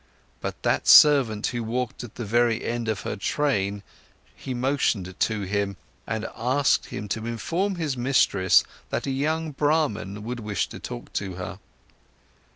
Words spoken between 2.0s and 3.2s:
at the very end of her